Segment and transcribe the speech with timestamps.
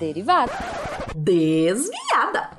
[0.00, 0.52] derivada.
[1.14, 2.50] Desviada.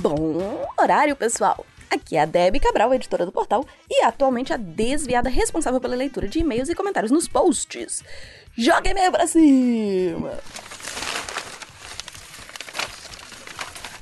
[0.00, 1.66] Bom horário, pessoal!
[1.90, 6.28] Aqui é a Debbie Cabral, editora do portal, e atualmente a desviada responsável pela leitura
[6.28, 8.04] de e-mails e comentários nos posts.
[8.58, 10.38] Joga e-mail pra cima!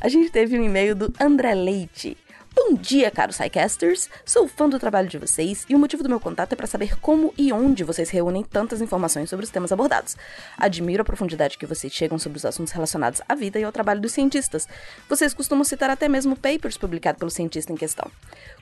[0.00, 2.16] A gente teve um e-mail do André Leite.
[2.56, 4.08] Bom dia, caros SciCasters!
[4.24, 6.96] Sou fã do trabalho de vocês e o motivo do meu contato é para saber
[7.00, 10.16] como e onde vocês reúnem tantas informações sobre os temas abordados.
[10.56, 14.00] Admiro a profundidade que vocês chegam sobre os assuntos relacionados à vida e ao trabalho
[14.00, 14.68] dos cientistas.
[15.08, 18.08] Vocês costumam citar até mesmo papers publicados pelo cientista em questão.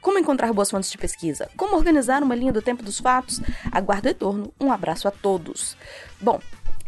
[0.00, 1.50] Como encontrar boas fontes de pesquisa?
[1.54, 3.42] Como organizar uma linha do tempo dos fatos?
[3.70, 4.54] Aguardo retorno.
[4.58, 5.76] Um abraço a todos.
[6.18, 6.40] Bom,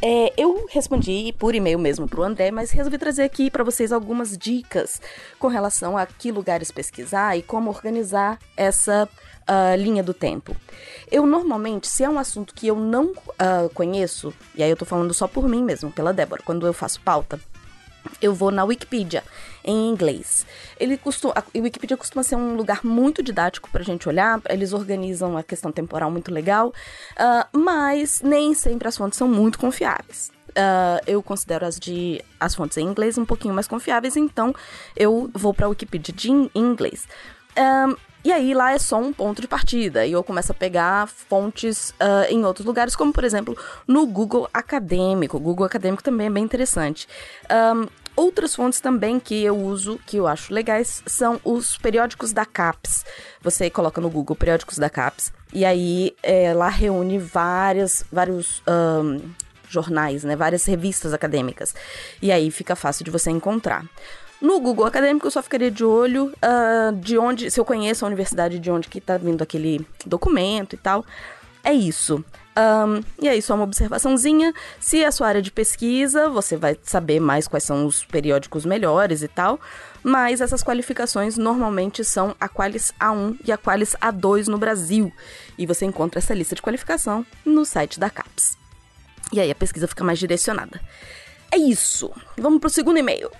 [0.03, 4.37] é, eu respondi por e-mail mesmo pro André, mas resolvi trazer aqui para vocês algumas
[4.37, 5.01] dicas
[5.39, 9.09] com relação a que lugares pesquisar e como organizar essa
[9.49, 10.55] uh, linha do tempo.
[11.11, 14.85] Eu normalmente, se é um assunto que eu não uh, conheço, e aí eu tô
[14.85, 17.41] falando só por mim mesmo, pela Débora, quando eu faço pauta,
[18.21, 19.23] eu vou na Wikipedia
[19.65, 20.47] em inglês.
[20.79, 24.73] Ele costuma, a Wikipedia costuma ser um lugar muito didático para a gente olhar, eles
[24.73, 30.31] organizam a questão temporal muito legal, uh, mas nem sempre as fontes são muito confiáveis.
[30.51, 34.55] Uh, eu considero as de as fontes em inglês um pouquinho mais confiáveis, então
[34.95, 37.09] eu vou para a Wikipedia de, em inglês.
[37.57, 40.07] Um, e aí lá é só um ponto de partida.
[40.07, 44.49] E eu começo a pegar fontes uh, em outros lugares, como por exemplo no Google
[44.53, 45.37] Acadêmico.
[45.37, 47.07] O Google Acadêmico também é bem interessante.
[47.51, 52.47] Um, Outras fontes também que eu uso, que eu acho legais, são os periódicos da
[52.47, 53.05] CAPES.
[53.43, 59.21] Você coloca no Google periódicos da CAPES e aí é, lá reúne várias, vários um,
[59.69, 61.75] jornais, né, várias revistas acadêmicas.
[62.23, 63.85] E aí fica fácil de você encontrar.
[64.45, 68.09] No Google Acadêmico, eu só ficaria de olho uh, de onde, se eu conheço a
[68.09, 71.03] universidade de onde que tá vindo aquele documento e tal.
[71.65, 72.23] É isso.
[72.55, 74.53] Um, e aí, só uma observaçãozinha.
[74.79, 78.67] Se é a sua área de pesquisa, você vai saber mais quais são os periódicos
[78.67, 79.59] melhores e tal.
[80.03, 85.11] Mas essas qualificações normalmente são a Qualis A1 e a Qualis A2 no Brasil.
[85.57, 88.59] E você encontra essa lista de qualificação no site da CAPES.
[89.33, 90.83] E aí a pesquisa fica mais direcionada.
[91.51, 92.13] É isso.
[92.37, 93.31] Vamos pro segundo e-mail.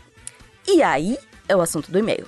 [0.67, 2.27] E aí é o assunto do e-mail.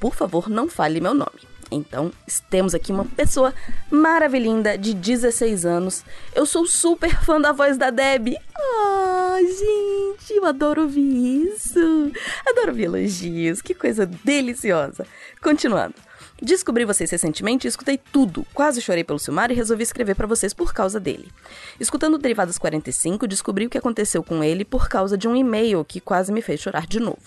[0.00, 1.56] Por favor, não fale meu nome.
[1.70, 2.12] Então,
[2.48, 3.52] temos aqui uma pessoa
[3.90, 6.04] maravilhinda de 16 anos.
[6.34, 8.36] Eu sou super fã da voz da Deb.
[8.56, 12.12] Ah, gente, eu adoro ouvir isso.
[12.48, 13.60] Adoro ouvir elogios.
[13.60, 15.06] Que coisa deliciosa.
[15.42, 15.94] Continuando.
[16.40, 18.46] Descobri vocês recentemente e escutei tudo.
[18.52, 21.32] Quase chorei pelo Silmar e resolvi escrever para vocês por causa dele.
[21.80, 25.98] Escutando Derivadas 45, descobri o que aconteceu com ele por causa de um e-mail que
[25.98, 27.22] quase me fez chorar de novo.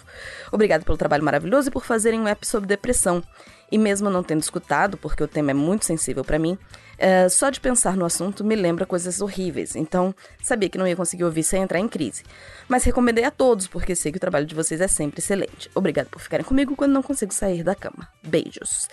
[0.52, 3.24] Obrigado pelo trabalho maravilhoso e por fazerem um app sobre depressão.
[3.72, 6.57] E mesmo não tendo escutado, porque o tema é muito sensível para mim,
[6.97, 9.75] é, só de pensar no assunto me lembra coisas horríveis.
[9.75, 10.13] Então,
[10.44, 12.24] sabia que não ia conseguir ouvir sem entrar em crise.
[12.68, 15.69] Mas recomendei a todos, porque sei que o trabalho de vocês é sempre excelente.
[15.74, 18.07] Obrigado por ficarem comigo quando não consigo sair da cama.
[18.24, 18.90] Beijos.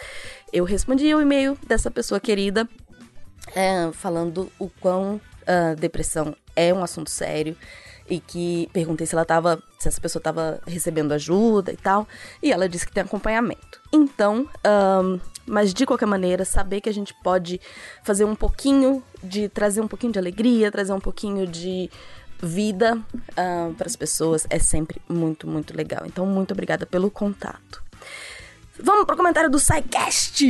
[0.53, 2.69] Eu respondi o e-mail dessa pessoa querida,
[3.55, 7.57] é, falando o quão uh, depressão é um assunto sério
[8.09, 12.07] e que perguntei se ela tava, se essa pessoa estava recebendo ajuda e tal,
[12.43, 13.81] e ela disse que tem acompanhamento.
[13.93, 14.49] Então,
[15.03, 17.61] um, mas de qualquer maneira, saber que a gente pode
[18.03, 21.91] fazer um pouquinho de trazer um pouquinho de alegria, trazer um pouquinho de
[22.41, 26.03] vida uh, para as pessoas é sempre muito, muito legal.
[26.05, 27.83] Então, muito obrigada pelo contato.
[28.79, 30.45] Vamos pro comentário do SciCast!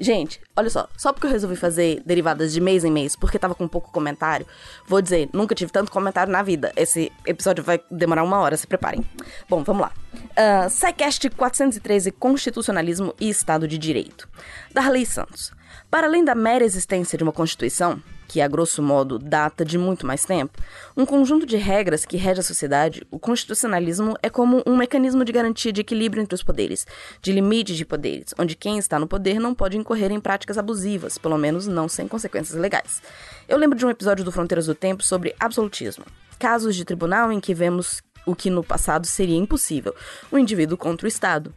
[0.00, 3.54] Gente, olha só, só porque eu resolvi fazer derivadas de mês em mês, porque tava
[3.54, 4.46] com pouco comentário,
[4.86, 6.72] vou dizer, nunca tive tanto comentário na vida.
[6.74, 9.04] Esse episódio vai demorar uma hora, se preparem.
[9.46, 9.92] Bom, vamos lá.
[10.14, 14.26] Uh, SciCast 413 Constitucionalismo e Estado de Direito.
[14.72, 15.52] Darley Santos.
[15.90, 20.06] Para além da mera existência de uma Constituição, que a grosso modo data de muito
[20.06, 20.56] mais tempo,
[20.96, 25.32] um conjunto de regras que rege a sociedade, o constitucionalismo é como um mecanismo de
[25.32, 26.86] garantia de equilíbrio entre os poderes,
[27.20, 31.18] de limite de poderes, onde quem está no poder não pode incorrer em práticas abusivas,
[31.18, 33.02] pelo menos não sem consequências legais.
[33.48, 36.04] Eu lembro de um episódio do Fronteiras do Tempo sobre absolutismo.
[36.38, 39.92] Casos de tribunal em que vemos o que no passado seria impossível,
[40.30, 41.52] o indivíduo contra o Estado,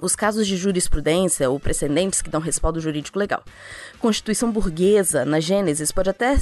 [0.00, 3.42] os casos de jurisprudência ou precedentes que dão respaldo jurídico legal.
[3.98, 6.36] Constituição burguesa, na Gênesis, pode até,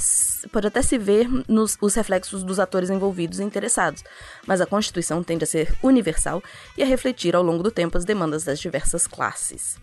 [0.51, 4.03] pode até se ver nos os reflexos dos atores envolvidos e interessados,
[4.45, 6.41] mas a Constituição tende a ser universal
[6.77, 9.77] e a refletir ao longo do tempo as demandas das diversas classes.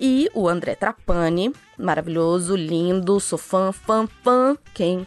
[0.00, 4.56] E o André Trapani maravilhoso, lindo, sou fã, fã, fã.
[4.74, 5.06] Quem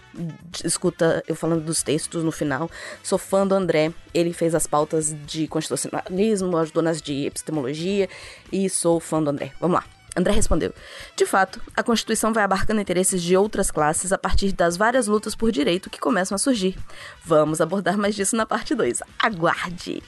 [0.63, 2.69] escuta eu falando dos textos no final,
[3.01, 3.93] sou fã do André.
[4.13, 8.09] Ele fez as pautas de constitucionalismo, ajudou nas de epistemologia
[8.51, 9.51] e sou fã do André.
[9.59, 9.85] Vamos lá.
[10.15, 10.73] André respondeu:
[11.15, 15.35] De fato, a Constituição vai abarcando interesses de outras classes a partir das várias lutas
[15.35, 16.77] por direito que começam a surgir.
[17.23, 19.01] Vamos abordar mais disso na parte 2.
[19.19, 20.03] Aguarde!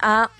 [0.00, 0.30] A,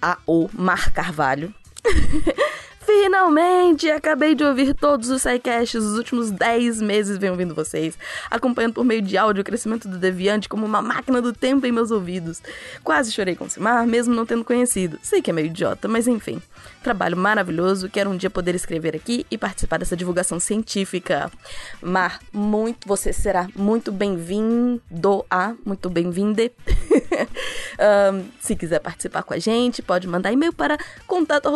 [0.00, 1.54] a O Mar Carvalho
[2.94, 3.90] Finalmente!
[3.90, 7.96] Acabei de ouvir todos os sidecasts dos últimos 10 meses, venho ouvindo vocês,
[8.30, 11.72] acompanhando por meio de áudio o crescimento do Deviante como uma máquina do tempo em
[11.72, 12.42] meus ouvidos.
[12.84, 14.98] Quase chorei com Simar, mesmo não tendo conhecido.
[15.02, 16.42] Sei que é meio idiota, mas enfim.
[16.82, 21.32] Trabalho maravilhoso, quero um dia poder escrever aqui e participar dessa divulgação científica.
[21.80, 26.52] Mar, muito, você será muito bem-vindo a, muito bem-vinde.
[28.12, 31.52] um, se quiser participar com a gente, pode mandar e-mail para contato.com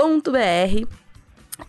[0.00, 0.88] www.silmar.br.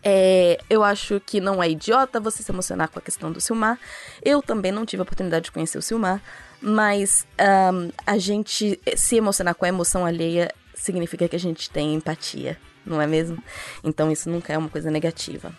[0.02, 3.78] É, eu acho que não é idiota você se emocionar com a questão do Silmar.
[4.22, 6.22] Eu também não tive a oportunidade de conhecer o Silmar,
[6.62, 7.28] mas
[7.74, 12.58] um, a gente se emocionar com a emoção alheia significa que a gente tem empatia,
[12.86, 13.44] não é mesmo?
[13.84, 15.52] Então isso nunca é uma coisa negativa.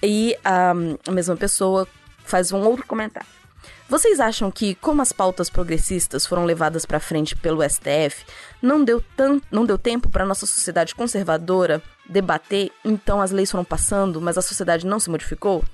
[0.00, 1.88] E um, a mesma pessoa
[2.24, 3.28] faz um outro comentário.
[3.88, 8.22] Vocês acham que, como as pautas progressistas foram levadas para frente pelo STF,
[8.60, 13.64] não deu, tan não deu tempo para nossa sociedade conservadora debater, então as leis foram
[13.64, 15.64] passando, mas a sociedade não se modificou?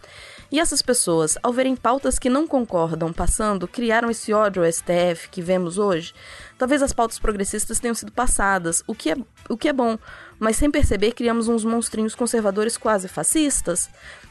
[0.48, 5.28] E essas pessoas, ao verem pautas que não concordam passando, criaram esse ódio ao STF
[5.28, 6.14] que vemos hoje?
[6.56, 9.16] Talvez as pautas progressistas tenham sido passadas, o que é,
[9.48, 9.98] o que é bom,
[10.38, 13.90] mas sem perceber criamos uns monstrinhos conservadores quase fascistas?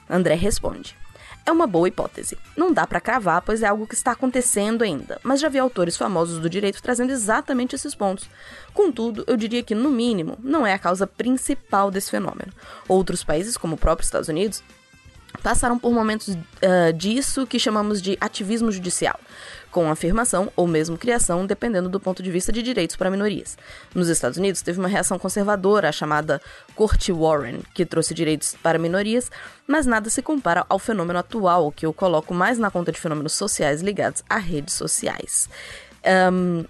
[0.09, 1.02] André responde.
[1.45, 2.37] É uma boa hipótese.
[2.55, 5.97] Não dá para cravar, pois é algo que está acontecendo ainda, mas já vi autores
[5.97, 8.29] famosos do direito trazendo exatamente esses pontos.
[8.73, 12.53] Contudo, eu diria que, no mínimo, não é a causa principal desse fenômeno.
[12.87, 14.63] Outros países, como o próprio Estados Unidos,
[15.41, 19.19] passaram por momentos uh, disso que chamamos de ativismo judicial,
[19.73, 23.57] com afirmação ou mesmo criação, dependendo do ponto de vista de direitos para minorias.
[23.93, 26.39] Nos Estados Unidos, teve uma reação conservadora, a chamada
[26.75, 29.31] Corte Warren, que trouxe direitos para minorias,
[29.67, 33.33] mas nada se compara ao fenômeno atual, que eu coloco mais na conta de fenômenos
[33.33, 35.49] sociais ligados a redes sociais.
[36.31, 36.63] Um,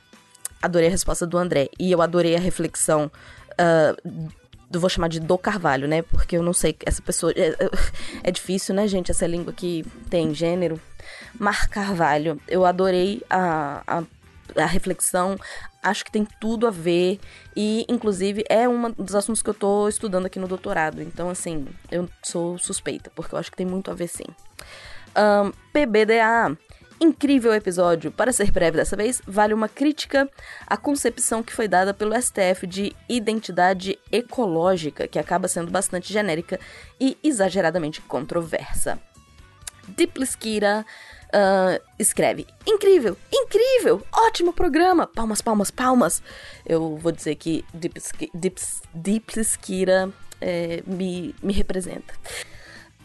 [0.62, 3.12] adorei a resposta do André e eu adorei a reflexão.
[3.52, 4.32] Uh,
[4.80, 6.02] vou chamar de do Carvalho, né?
[6.02, 7.32] Porque eu não sei, essa pessoa.
[7.36, 7.70] É, é,
[8.24, 9.12] é, difícil, né, gente?
[9.12, 10.80] Essa língua que tem gênero.
[11.38, 14.04] Mar Carvalho, eu adorei a, a,
[14.62, 15.38] a reflexão,
[15.82, 17.20] acho que tem tudo a ver.
[17.56, 21.02] E, inclusive, é um dos assuntos que eu tô estudando aqui no doutorado.
[21.02, 24.26] Então, assim, eu sou suspeita, porque eu acho que tem muito a ver sim.
[25.16, 26.58] Um, PBDA
[27.04, 28.12] incrível episódio.
[28.12, 30.30] Para ser breve dessa vez, vale uma crítica
[30.66, 36.60] à concepção que foi dada pelo STF de identidade ecológica, que acaba sendo bastante genérica
[37.00, 39.00] e exageradamente controversa.
[39.88, 40.86] Dipliskira
[41.28, 45.06] uh, escreve: Incrível, incrível, ótimo programa!
[45.06, 46.24] Palmas, palmas, palmas!
[46.66, 47.66] Eu vou dizer que
[48.94, 50.10] Dipliskira
[50.40, 52.14] é, me, me representa.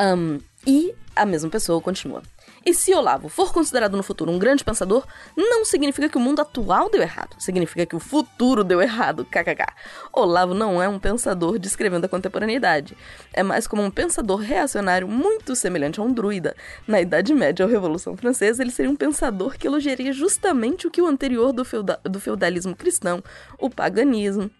[0.00, 2.22] Um, e a mesma pessoa continua.
[2.68, 6.42] E se Olavo for considerado no futuro um grande pensador, não significa que o mundo
[6.42, 9.72] atual deu errado, significa que o futuro deu errado, kkk.
[10.12, 12.94] Olavo não é um pensador descrevendo a contemporaneidade,
[13.32, 16.54] é mais como um pensador reacionário muito semelhante a um druida.
[16.86, 21.00] Na Idade Média ou Revolução Francesa, ele seria um pensador que elogiaria justamente o que
[21.00, 23.24] o anterior do, feuda do feudalismo cristão,
[23.58, 24.50] o paganismo,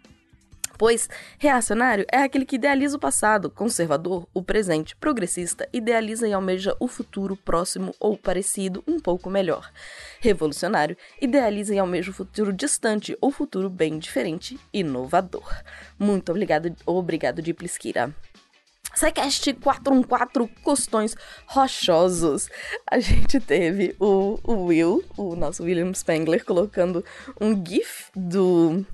[0.79, 6.77] Pois reacionário é aquele que idealiza o passado, conservador, o presente, progressista, idealiza e almeja
[6.79, 9.73] o futuro próximo ou parecido um pouco melhor.
[10.21, 15.53] Revolucionário idealiza e almeja o futuro distante ou futuro bem diferente, inovador.
[15.99, 18.15] Muito obrigado, obrigado de Pliskira.
[18.95, 21.17] SciCast 414 Costões
[21.47, 22.49] Rochosos.
[22.91, 27.05] A gente teve o, o, Will, o nosso William Spengler, colocando
[27.41, 28.85] um GIF do,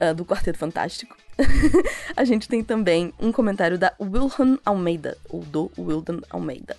[0.00, 1.16] uh, do Quarteto Fantástico.
[2.16, 6.76] a gente tem também um comentário da Wilhan Almeida, ou do Wildan Almeida.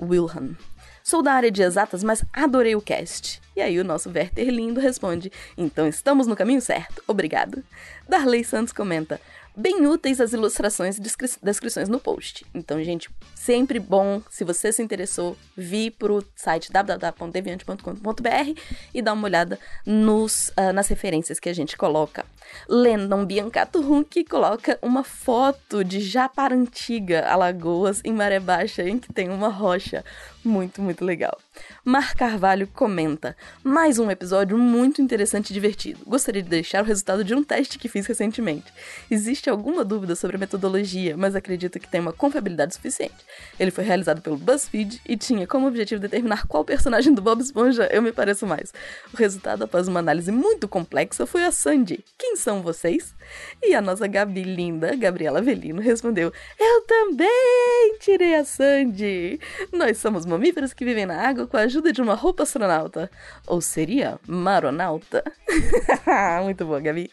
[0.00, 0.56] Wilhan.
[1.02, 3.40] Sou da área de exatas, mas adorei o cast.
[3.54, 7.62] E aí o nosso Werther lindo responde: Então estamos no caminho certo, obrigado.
[8.08, 9.20] Darley Santos comenta:
[9.56, 11.00] bem úteis as ilustrações e
[11.42, 12.44] descrições no post.
[12.54, 18.60] Então, gente, sempre bom, se você se interessou, vir pro site www.deviante.com.br
[18.92, 22.24] e dar uma olhada nos, uh, nas referências que a gente coloca.
[22.68, 29.28] Lendon Biancato Runk coloca uma foto de Japarantiga, Alagoas, em Maré Baixa, em que tem
[29.30, 30.04] uma rocha.
[30.44, 31.36] Muito, muito legal.
[31.84, 36.00] Mar Carvalho comenta: mais um episódio muito interessante e divertido.
[36.06, 38.72] Gostaria de deixar o resultado de um teste que fiz recentemente.
[39.10, 43.14] Existe alguma dúvida sobre a metodologia, mas acredito que tem uma confiabilidade suficiente.
[43.58, 47.88] Ele foi realizado pelo BuzzFeed e tinha como objetivo determinar qual personagem do Bob Esponja
[47.92, 48.72] eu me pareço mais.
[49.12, 52.04] O resultado, após uma análise muito complexa, foi a Sandy.
[52.18, 53.14] Quem são vocês?
[53.62, 59.40] E a nossa Gabi linda, Gabriela Velino, respondeu: Eu também tirei a Sandy.
[59.72, 63.10] Nós somos mamíferos que vivem na água com a ajuda de uma roupa astronauta.
[63.46, 65.22] Ou seria maronauta?
[66.44, 67.10] Muito bom, Gabi.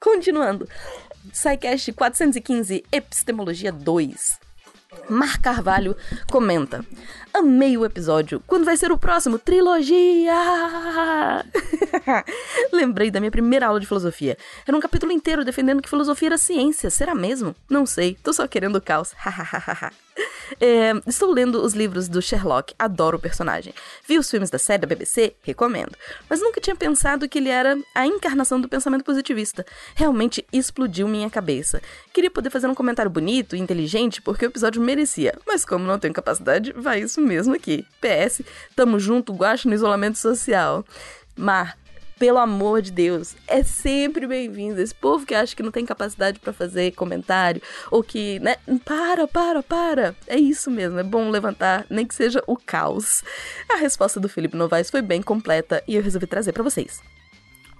[0.00, 0.68] Continuando.
[1.32, 4.40] SciCast 415, Epistemologia 2.
[5.08, 5.96] Mar Carvalho
[6.30, 6.84] comenta:
[7.32, 8.42] Amei o episódio.
[8.46, 9.38] Quando vai ser o próximo?
[9.38, 10.34] Trilogia!
[12.72, 14.36] Lembrei da minha primeira aula de filosofia.
[14.66, 16.90] Era um capítulo inteiro defendendo que filosofia era ciência.
[16.90, 17.54] Será mesmo?
[17.68, 18.16] Não sei.
[18.22, 19.12] Tô só querendo caos.
[20.60, 22.74] é, estou lendo os livros do Sherlock.
[22.78, 23.74] Adoro o personagem.
[24.06, 25.34] Vi os filmes da série da BBC?
[25.42, 25.92] Recomendo.
[26.28, 29.64] Mas nunca tinha pensado que ele era a encarnação do pensamento positivista.
[29.94, 31.80] Realmente explodiu minha cabeça.
[32.12, 35.34] Queria poder fazer um comentário bonito e inteligente porque o episódio merecia.
[35.46, 37.86] Mas como não tenho capacidade, vai isso mesmo aqui.
[38.00, 38.42] PS,
[38.74, 40.84] tamo junto, guacho no isolamento social.
[41.36, 41.76] Mar,
[42.22, 44.80] pelo amor de Deus, é sempre bem-vindo.
[44.80, 47.60] Esse povo que acha que não tem capacidade para fazer comentário,
[47.90, 50.14] ou que, né, para, para, para.
[50.28, 53.24] É isso mesmo, é bom levantar, nem que seja o caos.
[53.68, 57.02] A resposta do Felipe Novaes foi bem completa e eu resolvi trazer para vocês.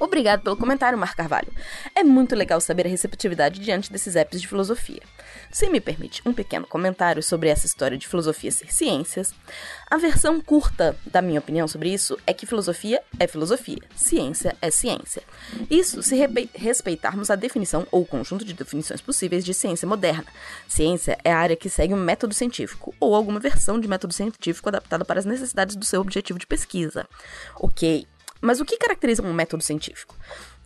[0.02, 1.46] Obrigado pelo comentário, Mar Carvalho.
[1.94, 5.00] É muito legal saber a receptividade diante desses apps de filosofia.
[5.48, 9.32] Se me permite um pequeno comentário sobre essa história de filosofia ser ciências,
[9.88, 14.72] a versão curta da minha opinião sobre isso é que filosofia é filosofia, ciência é
[14.72, 15.22] ciência.
[15.70, 16.16] Isso se
[16.52, 20.26] respeitarmos a definição ou o conjunto de definições possíveis de ciência moderna.
[20.66, 24.68] Ciência é a área que segue um método científico ou alguma versão de método científico
[24.68, 27.06] adaptada para as necessidades do seu objetivo de pesquisa.
[27.60, 28.04] Ok,
[28.42, 30.14] mas o que caracteriza um método científico?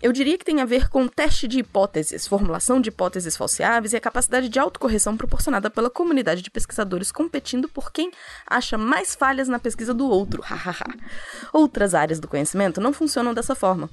[0.03, 3.97] Eu diria que tem a ver com teste de hipóteses, formulação de hipóteses falseáveis e
[3.97, 8.11] a capacidade de autocorreção proporcionada pela comunidade de pesquisadores competindo por quem
[8.47, 10.43] acha mais falhas na pesquisa do outro.
[11.53, 13.89] Outras áreas do conhecimento não funcionam dessa forma.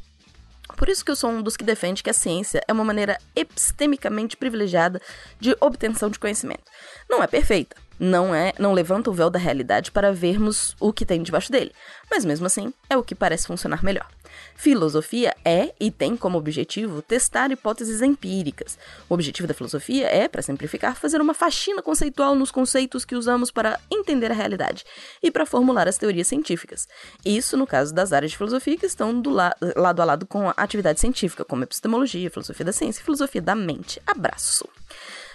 [0.77, 3.17] Por isso que eu sou um dos que defende que a ciência é uma maneira
[3.35, 5.01] epistemicamente privilegiada
[5.39, 6.63] de obtenção de conhecimento.
[7.09, 11.05] Não é perfeita, não é, não levanta o véu da realidade para vermos o que
[11.05, 11.71] tem debaixo dele,
[12.09, 14.07] mas mesmo assim é o que parece funcionar melhor.
[14.55, 18.77] Filosofia é e tem como objetivo testar hipóteses empíricas.
[19.09, 23.51] O objetivo da filosofia é, para simplificar, fazer uma faxina conceitual nos conceitos que usamos
[23.51, 24.83] para entender a realidade
[25.21, 26.87] e para formular as teorias científicas.
[27.25, 30.49] Isso no caso das áreas de filosofia que estão do la lado a lado com
[30.49, 34.01] a atividade científica, como epistemologia, filosofia da ciência e filosofia da mente.
[34.05, 34.67] Abraço.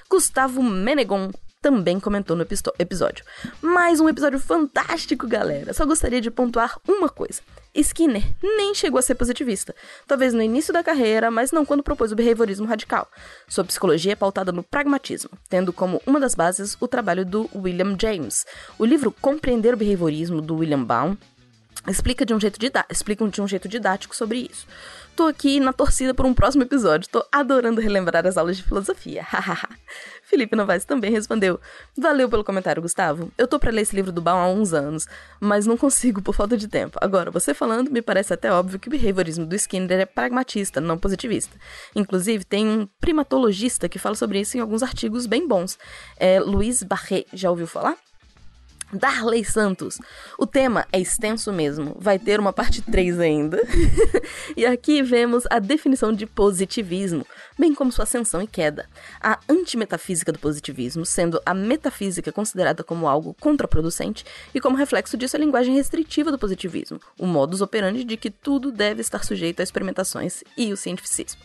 [0.08, 1.30] Gustavo Menegon
[1.68, 2.46] também comentou no
[2.78, 3.22] episódio.
[3.60, 5.74] Mais um episódio fantástico, galera!
[5.74, 7.42] Só gostaria de pontuar uma coisa.
[7.74, 9.74] Skinner nem chegou a ser positivista,
[10.06, 13.06] talvez no início da carreira, mas não quando propôs o behaviorismo radical.
[13.46, 17.94] Sua psicologia é pautada no pragmatismo, tendo como uma das bases o trabalho do William
[18.00, 18.46] James.
[18.78, 21.18] O livro Compreender o Behaviorismo, do William Baum,
[21.86, 22.58] explica de um jeito,
[22.90, 24.66] explica de um jeito didático sobre isso.
[25.18, 27.08] Tô aqui na torcida por um próximo episódio.
[27.10, 29.26] Tô adorando relembrar as aulas de filosofia.
[30.22, 31.58] Felipe Novaes também respondeu:
[31.96, 33.32] Valeu pelo comentário, Gustavo.
[33.36, 35.08] Eu tô para ler esse livro do Baum há uns anos,
[35.40, 36.98] mas não consigo por falta de tempo.
[37.02, 40.96] Agora, você falando, me parece até óbvio que o behaviorismo do Skinner é pragmatista, não
[40.96, 41.56] positivista.
[41.96, 45.78] Inclusive, tem um primatologista que fala sobre isso em alguns artigos bem bons.
[46.16, 47.24] É Luiz Barré.
[47.32, 47.96] Já ouviu falar?
[48.92, 49.98] Darley Santos.
[50.38, 53.62] O tema é extenso mesmo, vai ter uma parte 3 ainda.
[54.56, 57.26] e aqui vemos a definição de positivismo,
[57.58, 58.88] bem como sua ascensão e queda.
[59.20, 64.24] A antimetafísica do positivismo, sendo a metafísica considerada como algo contraproducente,
[64.54, 68.70] e como reflexo disso a linguagem restritiva do positivismo, o modus operandi de que tudo
[68.70, 71.40] deve estar sujeito a experimentações e o cientificismo.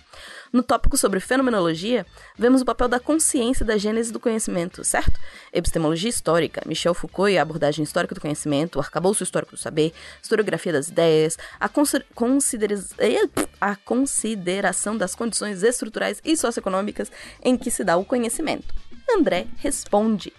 [0.51, 2.05] No tópico sobre fenomenologia,
[2.37, 5.19] vemos o papel da consciência da gênese do conhecimento, certo?
[5.51, 9.91] Epistemologia histórica, Michel Foucault e a abordagem histórica do conhecimento, o arcabouço histórico do saber,
[10.21, 12.75] historiografia das ideias, a, considera
[13.59, 18.73] a consideração das condições estruturais e socioeconômicas em que se dá o conhecimento.
[19.09, 20.33] André responde.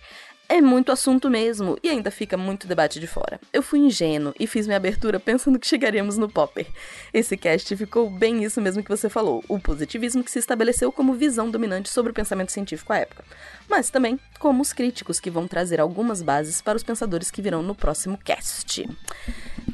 [0.46, 3.40] É muito assunto mesmo, e ainda fica muito debate de fora.
[3.52, 6.66] Eu fui ingênuo e fiz minha abertura pensando que chegaríamos no Popper.
[7.14, 11.14] Esse cast ficou bem isso mesmo que você falou, o positivismo que se estabeleceu como
[11.14, 13.24] visão dominante sobre o pensamento científico à época.
[13.68, 17.62] Mas também como os críticos que vão trazer algumas bases para os pensadores que virão
[17.62, 18.86] no próximo cast.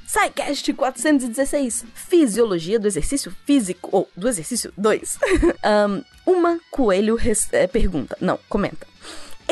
[0.07, 5.19] SciCast 416, Fisiologia do Exercício Físico, ou do Exercício 2.
[5.87, 7.17] um, uma Coelho
[7.53, 8.90] é, pergunta, não, comenta.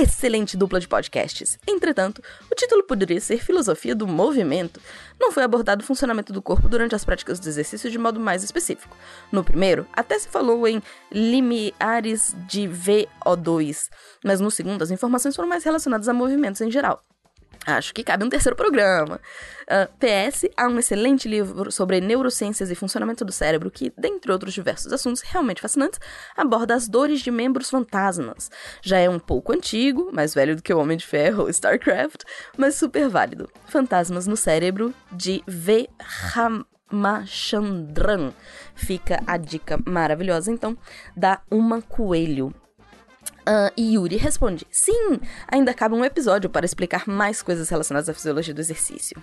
[0.00, 1.58] Excelente dupla de podcasts.
[1.66, 4.80] Entretanto, o título poderia ser Filosofia do Movimento.
[5.20, 8.42] Não foi abordado o funcionamento do corpo durante as práticas do exercício de modo mais
[8.44, 8.96] específico.
[9.32, 13.88] No primeiro, até se falou em limiares de VO2,
[14.24, 17.02] mas no segundo, as informações foram mais relacionadas a movimentos em geral.
[17.68, 19.16] Acho que cabe um terceiro programa.
[19.16, 19.20] Uh,
[19.68, 24.54] ah, PS, há um excelente livro sobre neurociências e funcionamento do cérebro que, dentre outros
[24.54, 26.00] diversos assuntos realmente fascinantes,
[26.34, 28.50] aborda as dores de membros fantasmas.
[28.80, 32.22] Já é um pouco antigo, mais velho do que o Homem de Ferro ou StarCraft,
[32.56, 33.50] mas super válido.
[33.66, 35.90] Fantasmas no Cérebro, de V.
[36.90, 38.32] Ramachandran.
[38.75, 40.75] Fica a dica maravilhosa, então,
[41.14, 42.54] da Uma Coelho.
[43.48, 45.18] Uh, e Yuri responde: Sim,
[45.50, 49.16] ainda cabe um episódio para explicar mais coisas relacionadas à fisiologia do exercício.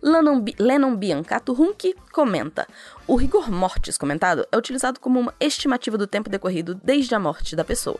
[0.00, 2.68] Lennon, Lennon Biancato Hunke comenta:
[3.04, 7.56] O rigor mortis comentado é utilizado como uma estimativa do tempo decorrido desde a morte
[7.56, 7.98] da pessoa.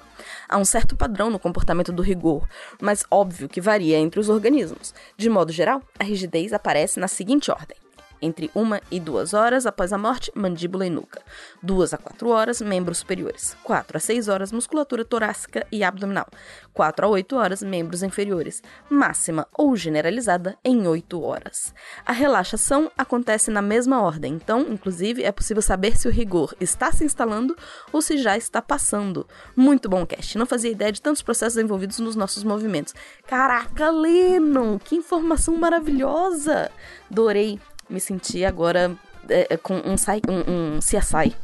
[0.49, 2.47] Há um certo padrão no comportamento do rigor,
[2.81, 4.95] mas óbvio que varia entre os organismos.
[5.17, 7.77] De modo geral, a rigidez aparece na seguinte ordem:
[8.25, 11.23] entre 1 e 2 horas após a morte, mandíbula e nuca.
[11.63, 13.57] 2 a 4 horas, membros superiores.
[13.63, 16.27] 4 a 6 horas, musculatura torácica e abdominal.
[16.73, 18.63] 4 a 8 horas, membros inferiores.
[18.89, 21.75] Máxima ou generalizada em 8 horas.
[22.05, 26.91] A relaxação acontece na mesma ordem, então, inclusive, é possível saber se o rigor está
[26.91, 27.57] se instalando
[27.93, 29.27] ou se já está passando.
[29.55, 30.39] Muito bom, Cast.
[30.39, 32.95] Não fazia ideia de tantos processos envolvidos nos nossos movimentos.
[33.27, 34.79] Caraca, Lennon!
[34.79, 36.71] Que informação maravilhosa!
[37.11, 38.97] Adorei me senti agora
[39.29, 39.95] é, é com um,
[40.29, 41.35] um, um CSI.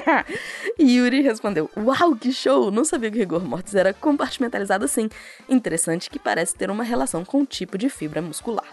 [0.80, 2.70] Yuri respondeu: Uau, que show!
[2.70, 5.08] Não sabia que rigor mortis era compartimentalizado assim.
[5.48, 8.66] Interessante que parece ter uma relação com o tipo de fibra muscular.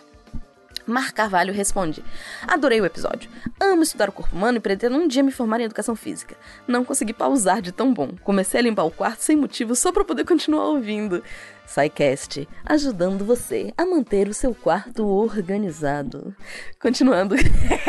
[0.86, 2.04] Mar Carvalho responde:
[2.48, 3.30] Adorei o episódio.
[3.60, 6.36] Amo estudar o corpo humano e pretendo um dia me formar em educação física.
[6.68, 8.12] Não consegui pausar de tão bom.
[8.24, 11.24] Comecei a limpar o quarto sem motivo só para poder continuar ouvindo.
[11.66, 16.36] SciCast, ajudando você a manter o seu quarto organizado.
[16.80, 17.36] Continuando.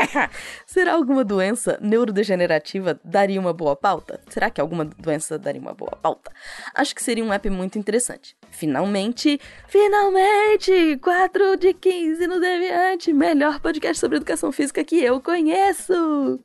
[0.66, 4.20] Será alguma doença neurodegenerativa daria uma boa pauta?
[4.28, 6.30] Será que alguma doença daria uma boa pauta?
[6.74, 8.36] Acho que seria um app muito interessante.
[8.50, 16.40] Finalmente, finalmente, 4 de 15 no Deviante, melhor podcast sobre educação física que eu conheço.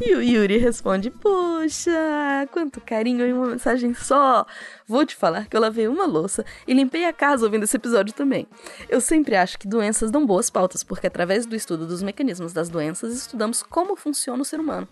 [0.00, 4.46] E o Yuri responde: Poxa, quanto carinho em uma mensagem só.
[4.90, 8.12] Vou te falar que eu lavei uma louça e limpei a casa ouvindo esse episódio
[8.12, 8.44] também.
[8.88, 12.68] Eu sempre acho que doenças dão boas pautas, porque através do estudo dos mecanismos das
[12.68, 14.88] doenças estudamos como funciona o ser humano.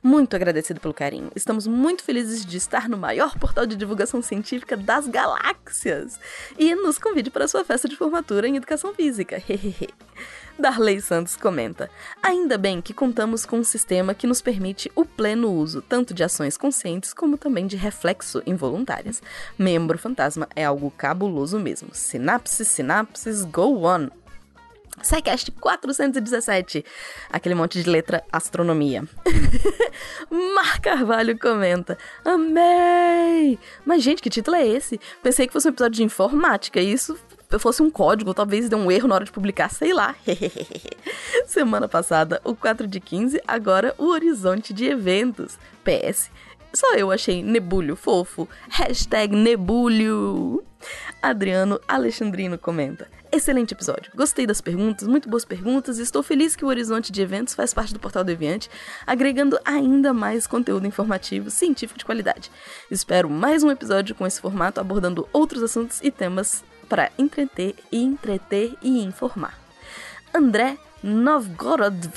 [0.00, 1.32] Muito agradecido pelo carinho.
[1.34, 6.20] Estamos muito felizes de estar no maior portal de divulgação científica das galáxias.
[6.56, 9.42] E nos convide para sua festa de formatura em educação física.
[9.48, 9.88] Hehehe.
[10.60, 11.90] Darley Santos comenta:
[12.22, 16.22] Ainda bem que contamos com um sistema que nos permite o pleno uso tanto de
[16.22, 19.22] ações conscientes como também de reflexo involuntárias.
[19.58, 21.88] Membro fantasma é algo cabuloso mesmo.
[21.92, 24.08] Sinapses, sinapses, go on!
[25.02, 26.84] SciCast 417.
[27.30, 29.04] Aquele monte de letra astronomia.
[30.54, 33.58] Mar Carvalho comenta: Amei!
[33.84, 35.00] Mas, gente, que título é esse?
[35.22, 36.80] Pensei que fosse um episódio de informática.
[36.80, 37.18] E isso
[37.58, 40.14] fosse um código, talvez dê um erro na hora de publicar, sei lá.
[41.46, 45.58] Semana passada, o 4 de 15, agora o horizonte de eventos.
[45.82, 46.30] PS.
[46.72, 48.48] Só eu achei nebulho fofo.
[48.68, 50.62] Hashtag nebulho.
[51.20, 53.08] Adriano Alexandrino comenta.
[53.32, 54.10] Excelente episódio.
[54.14, 57.92] Gostei das perguntas, muito boas perguntas estou feliz que o Horizonte de Eventos faz parte
[57.92, 58.68] do Portal Deviante,
[59.06, 62.50] agregando ainda mais conteúdo informativo científico de qualidade.
[62.90, 68.02] Espero mais um episódio com esse formato abordando outros assuntos e temas para entreter e
[68.02, 69.56] entreter e informar.
[70.34, 72.10] André Novgorod.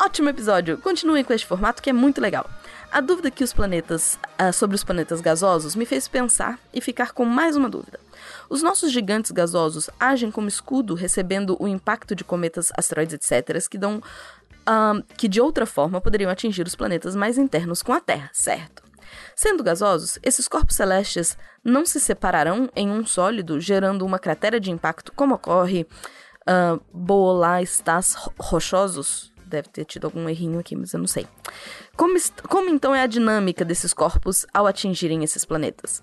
[0.00, 0.78] Ótimo episódio!
[0.78, 2.50] Continuem com este formato que é muito legal.
[2.90, 7.12] A dúvida que os planetas uh, sobre os planetas gasosos me fez pensar e ficar
[7.12, 8.00] com mais uma dúvida.
[8.48, 13.78] Os nossos gigantes gasosos agem como escudo, recebendo o impacto de cometas, asteroides, etc., que
[13.78, 18.30] dão uh, que de outra forma poderiam atingir os planetas mais internos com a Terra,
[18.32, 18.91] certo?
[19.34, 24.70] Sendo gasosos, esses corpos celestes não se separarão em um sólido, gerando uma cratera de
[24.70, 25.86] impacto, como ocorre
[26.42, 29.32] uh, bolastas rochosos.
[29.46, 31.26] Deve ter tido algum errinho aqui, mas eu não sei.
[31.96, 32.14] Como,
[32.48, 36.02] como então é a dinâmica desses corpos ao atingirem esses planetas?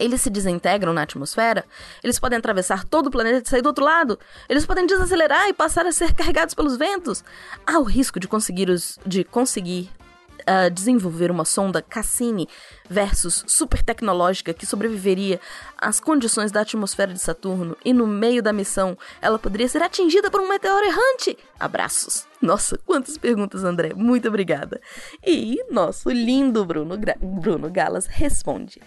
[0.00, 1.64] eles se desintegram na atmosfera,
[2.02, 5.52] eles podem atravessar todo o planeta e sair do outro lado, eles podem desacelerar e
[5.52, 7.22] passar a ser carregados pelos ventos.
[7.66, 9.90] Há o risco de conseguir, os, de conseguir
[10.40, 12.48] uh, desenvolver uma sonda Cassini
[12.88, 15.40] versus super tecnológica que sobreviveria
[15.76, 20.30] às condições da atmosfera de Saturno e no meio da missão ela poderia ser atingida
[20.30, 21.38] por um meteoro errante?
[21.58, 22.26] Abraços.
[22.40, 23.92] Nossa, quantas perguntas, André.
[23.94, 24.80] Muito obrigada.
[25.24, 28.80] E nosso lindo Bruno, Gra Bruno Galas responde.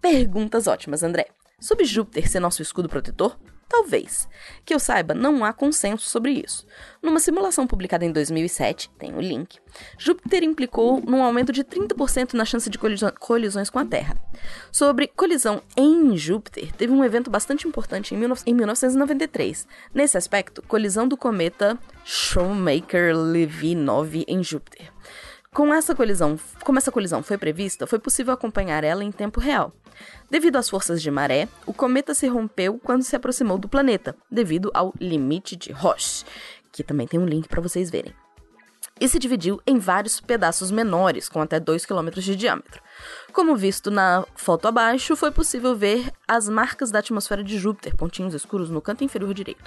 [0.00, 1.26] Perguntas ótimas, André.
[1.60, 3.36] Sobre Júpiter ser nosso escudo protetor?
[3.72, 4.28] Talvez.
[4.66, 6.66] Que eu saiba, não há consenso sobre isso.
[7.02, 9.58] Numa simulação publicada em 2007, tem o link,
[9.96, 14.14] Júpiter implicou num aumento de 30% na chance de colisões com a Terra.
[14.70, 19.66] Sobre colisão em Júpiter, teve um evento bastante importante em, 1993.
[19.94, 24.91] Nesse aspecto, colisão do cometa Shoemaker-Levy 9 em Júpiter.
[25.54, 29.70] Com essa colisão, como essa colisão foi prevista, foi possível acompanhar ela em tempo real.
[30.30, 34.70] Devido às forças de maré, o cometa se rompeu quando se aproximou do planeta, devido
[34.72, 36.24] ao limite de Roche,
[36.72, 38.14] que também tem um link para vocês verem.
[38.98, 42.80] E se dividiu em vários pedaços menores, com até 2 km de diâmetro.
[43.32, 48.32] Como visto na foto abaixo, foi possível ver as marcas da atmosfera de Júpiter, pontinhos
[48.32, 49.64] escuros no canto inferior direito.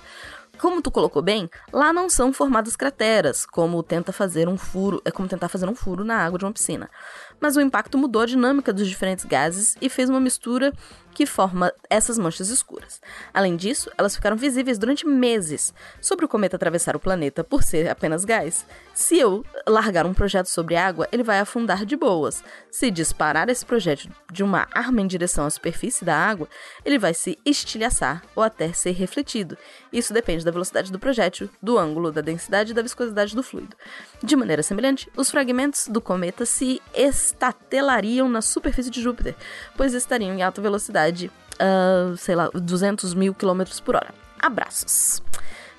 [0.59, 5.11] Como tu colocou bem, lá não são formadas crateras, como tenta fazer um furo, é
[5.11, 6.89] como tentar fazer um furo na água de uma piscina.
[7.39, 10.73] Mas o impacto mudou a dinâmica dos diferentes gases e fez uma mistura
[11.15, 13.01] que forma essas manchas escuras.
[13.33, 15.73] Além disso, elas ficaram visíveis durante meses.
[16.01, 20.47] Sobre o cometa atravessar o planeta por ser apenas gás, se eu largar um projeto
[20.47, 22.43] sobre água, ele vai afundar de boas.
[22.69, 26.49] Se disparar esse projétil de uma arma em direção à superfície da água,
[26.83, 29.57] ele vai se estilhaçar ou até ser refletido.
[29.93, 33.77] Isso depende da velocidade do projétil, do ângulo, da densidade e da viscosidade do fluido.
[34.21, 39.35] De maneira semelhante, os fragmentos do cometa se estatelariam na superfície de Júpiter,
[39.77, 44.13] pois estariam em alta velocidade, uh, sei lá, 200 mil quilômetros por hora.
[44.39, 45.21] Abraços.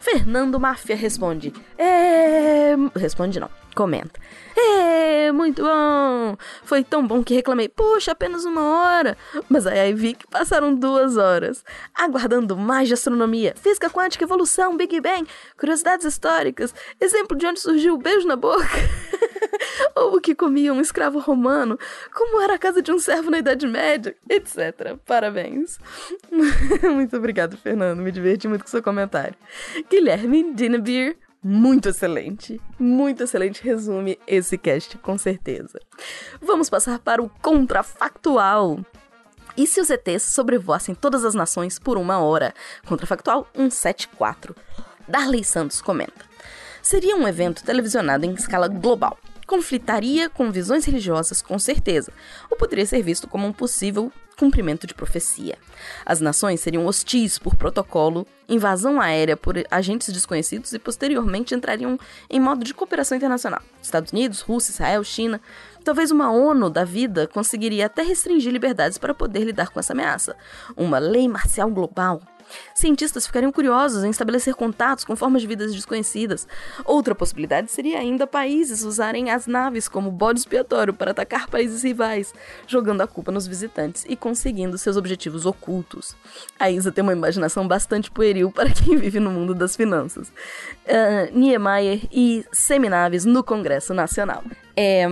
[0.00, 1.52] Fernando Máfia responde.
[1.76, 2.76] É...
[2.94, 4.20] Responde não, comenta.
[4.56, 6.36] É, muito bom!
[6.62, 9.18] Foi tão bom que reclamei, puxa, apenas uma hora.
[9.48, 15.00] Mas aí vi que passaram duas horas, aguardando mais de astronomia, física quântica, evolução, Big
[15.00, 18.64] Bang, curiosidades históricas, exemplo de onde surgiu o beijo na boca.
[19.94, 21.78] Ou o que comia um escravo romano,
[22.12, 24.96] como era a casa de um servo na Idade Média, etc.
[25.04, 25.78] Parabéns.
[26.82, 28.00] muito obrigado, Fernando.
[28.00, 29.36] Me diverti muito com seu comentário.
[29.90, 31.16] Guilherme Dinnebeer
[31.48, 35.78] muito excelente, muito excelente resume esse cast, com certeza.
[36.40, 38.80] Vamos passar para o contrafactual.
[39.56, 42.52] E se os ETs sobrevoassem todas as nações por uma hora?
[42.84, 44.56] Contrafactual 174.
[45.06, 46.26] Darley Santos comenta.
[46.82, 49.16] Seria um evento televisionado em escala global.
[49.46, 52.12] Conflitaria com visões religiosas, com certeza,
[52.50, 55.56] ou poderia ser visto como um possível cumprimento de profecia.
[56.04, 62.38] As nações seriam hostis por protocolo, invasão aérea por agentes desconhecidos e posteriormente entrariam em
[62.38, 63.62] modo de cooperação internacional.
[63.82, 65.40] Estados Unidos, Rússia, Israel, China.
[65.82, 70.36] Talvez uma ONU da vida conseguiria até restringir liberdades para poder lidar com essa ameaça.
[70.76, 72.20] Uma lei marcial global
[72.74, 76.46] Cientistas ficariam curiosos em estabelecer contatos com formas de vidas desconhecidas.
[76.84, 82.34] Outra possibilidade seria ainda países usarem as naves como bode expiatório para atacar países rivais,
[82.66, 86.16] jogando a culpa nos visitantes e conseguindo seus objetivos ocultos.
[86.58, 90.28] A Isa tem uma imaginação bastante pueril para quem vive no mundo das finanças.
[90.28, 94.44] Uh, Niemeyer e seminaves no Congresso Nacional.
[94.76, 95.06] É,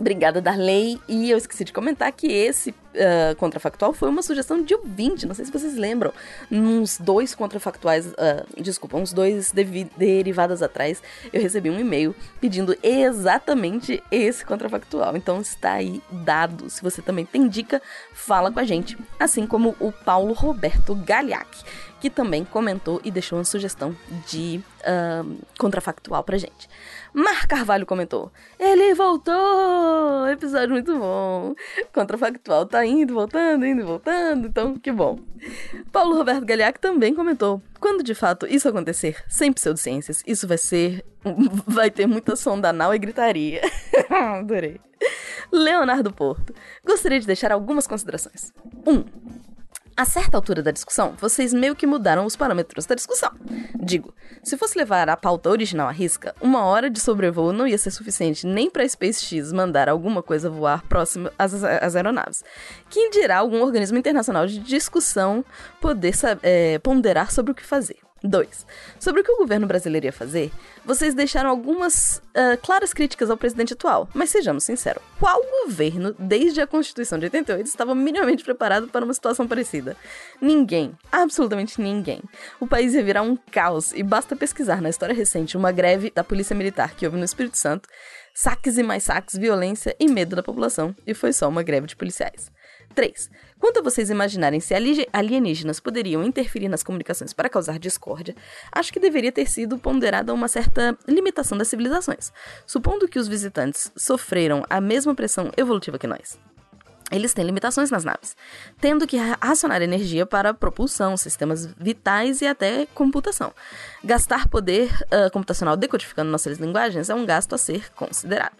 [0.00, 0.98] Obrigada, Darley.
[1.06, 5.26] E eu esqueci de comentar que esse uh, contrafactual foi uma sugestão de ouvinte.
[5.26, 6.10] Não sei se vocês lembram.
[6.50, 9.52] Uns dois contrafactuais, uh, desculpa, uns dois
[9.98, 15.14] derivadas atrás, eu recebi um e-mail pedindo exatamente esse contrafactual.
[15.18, 16.70] Então está aí dado.
[16.70, 17.82] Se você também tem dica,
[18.14, 18.96] fala com a gente.
[19.18, 21.62] Assim como o Paulo Roberto Galhac,
[22.00, 23.94] que também comentou e deixou uma sugestão
[24.26, 26.70] de uh, contrafactual pra gente.
[27.12, 30.28] Mar Carvalho comentou: Ele voltou!
[30.28, 31.54] Episódio muito bom.
[31.92, 35.18] Contrafactual tá indo, voltando, indo e voltando, então que bom.
[35.90, 41.04] Paulo Roberto Galiac também comentou: Quando de fato isso acontecer, sem pseudociências, isso vai ser.
[41.66, 43.60] vai ter muita sonda anal e gritaria.
[44.10, 44.80] Adorei.
[45.52, 46.54] Leonardo Porto.
[46.84, 48.52] Gostaria de deixar algumas considerações.
[48.86, 48.92] 1.
[48.92, 49.04] Um,
[49.96, 53.30] a certa altura da discussão, vocês meio que mudaram os parâmetros da discussão.
[53.82, 57.78] Digo, se fosse levar a pauta original à risca, uma hora de sobrevoo não ia
[57.78, 62.42] ser suficiente nem para SpaceX mandar alguma coisa voar próximo às, às aeronaves.
[62.88, 65.44] Quem dirá algum organismo internacional de discussão
[65.80, 67.98] poder é, ponderar sobre o que fazer.
[68.22, 68.66] 2.
[68.98, 70.52] Sobre o que o governo brasileiro ia fazer,
[70.84, 74.08] vocês deixaram algumas uh, claras críticas ao presidente atual.
[74.14, 79.14] Mas sejamos sinceros, qual governo, desde a Constituição de 88, estava minimamente preparado para uma
[79.14, 79.96] situação parecida?
[80.40, 80.96] Ninguém.
[81.10, 82.20] Absolutamente ninguém.
[82.58, 86.24] O país ia virar um caos e basta pesquisar na história recente uma greve da
[86.24, 87.88] Polícia Militar que houve no Espírito Santo,
[88.34, 91.96] saques e mais saques, violência e medo da população, e foi só uma greve de
[91.96, 92.50] policiais.
[92.94, 93.30] 3.
[93.60, 94.74] Quanto a vocês imaginarem se
[95.12, 98.34] alienígenas poderiam interferir nas comunicações para causar discórdia,
[98.72, 102.32] acho que deveria ter sido ponderada uma certa limitação das civilizações,
[102.66, 106.38] supondo que os visitantes sofreram a mesma pressão evolutiva que nós.
[107.12, 108.36] eles têm limitações nas naves,
[108.80, 113.52] tendo que racionar energia para propulsão, sistemas vitais e até computação.
[114.02, 118.59] Gastar poder uh, computacional decodificando nossas linguagens é um gasto a ser considerado.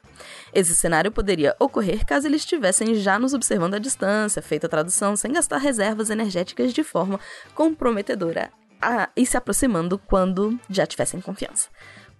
[0.53, 5.17] Esse cenário poderia ocorrer caso eles estivessem já nos observando à distância, feita a tradução,
[5.17, 7.21] sem gastar reservas energéticas de forma
[7.55, 11.69] comprometedora a, e se aproximando quando já tivessem confiança.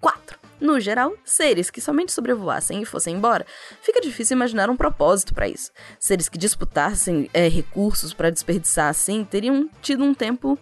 [0.01, 0.39] 4.
[0.61, 3.47] No geral, seres que somente sobrevoassem e fossem embora,
[3.83, 5.71] fica difícil imaginar um propósito para isso.
[5.99, 10.59] Seres que disputassem é, recursos para desperdiçar assim teriam tido um tempo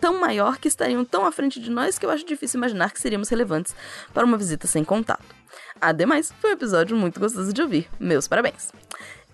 [0.00, 3.00] tão maior que estariam tão à frente de nós que eu acho difícil imaginar que
[3.00, 3.74] seríamos relevantes
[4.12, 5.37] para uma visita sem contato.
[5.80, 7.88] Ademais, foi um episódio muito gostoso de ouvir.
[7.98, 8.72] Meus parabéns.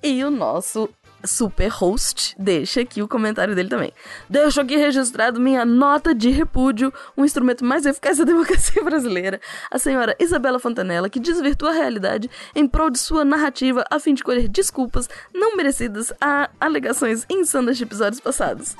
[0.02, 0.88] E o nosso
[1.24, 3.92] super host, deixa aqui o comentário dele também.
[4.28, 9.78] Deixo aqui registrado minha nota de repúdio, um instrumento mais eficaz da democracia brasileira, a
[9.78, 14.22] senhora Isabela Fontanella, que desvirtua a realidade em prol de sua narrativa a fim de
[14.22, 18.74] colher desculpas não merecidas a alegações insanas de episódios passados.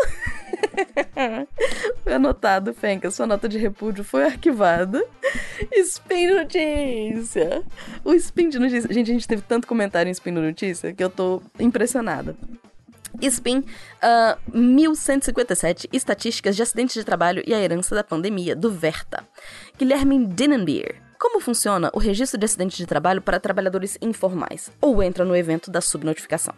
[2.03, 5.05] foi anotado, Fenka, sua nota de repúdio foi arquivada.
[5.73, 7.63] Spin Notícia!
[8.05, 8.93] O Spin de Notícia.
[8.93, 12.34] Gente, a gente teve tanto comentário em Spin Notícia que eu tô impressionada.
[13.23, 13.65] SPIN uh,
[14.03, 19.25] ah, 1157 Estatísticas de Acidentes de Trabalho e a Herança da Pandemia, do Verta.
[19.79, 21.03] Guilherme Dinenbier.
[21.19, 24.71] Como funciona o registro de acidentes de trabalho para trabalhadores informais?
[24.81, 26.55] Ou entra no evento da subnotificação?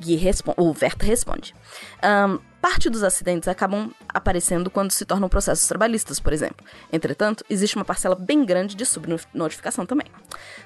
[0.00, 0.18] Gui
[0.56, 1.54] o Verta responde.
[2.02, 6.64] Um, parte dos acidentes acabam aparecendo quando se tornam processos trabalhistas, por exemplo.
[6.92, 10.06] Entretanto, existe uma parcela bem grande de subnotificação também.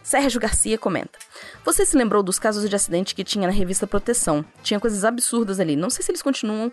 [0.02, 1.18] Sérgio Garcia comenta:
[1.64, 4.44] Você se lembrou dos casos de acidente que tinha na revista Proteção?
[4.62, 5.76] Tinha coisas absurdas ali.
[5.76, 6.72] Não sei se eles continuam.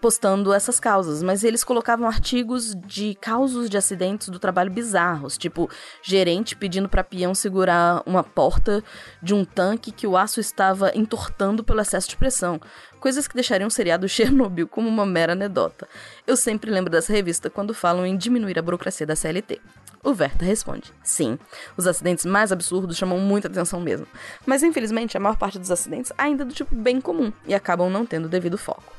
[0.00, 5.68] Postando essas causas, mas eles colocavam artigos de causos de acidentes do trabalho bizarros, tipo
[6.02, 8.82] gerente pedindo para peão segurar uma porta
[9.22, 12.60] de um tanque que o aço estava entortando pelo excesso de pressão,
[13.00, 15.88] coisas que deixariam o seriado Chernobyl como uma mera anedota.
[16.26, 19.60] Eu sempre lembro dessa revista quando falam em diminuir a burocracia da CLT.
[20.04, 21.38] O Verta responde: Sim,
[21.76, 24.06] os acidentes mais absurdos chamam muita atenção mesmo,
[24.46, 27.90] mas infelizmente a maior parte dos acidentes ainda é do tipo bem comum e acabam
[27.90, 28.98] não tendo devido foco.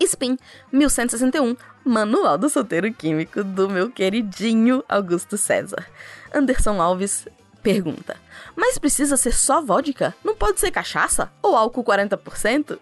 [0.00, 0.36] Spin
[0.72, 5.86] 1161, Manual do Solteiro Químico do meu queridinho Augusto César.
[6.32, 7.26] Anderson Alves
[7.62, 8.16] pergunta:
[8.54, 10.14] Mas precisa ser só vodka?
[10.22, 11.32] Não pode ser cachaça?
[11.42, 12.78] Ou álcool 40%?